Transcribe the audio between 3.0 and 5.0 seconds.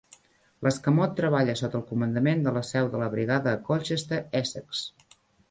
la Brigada a Colchester, Essex.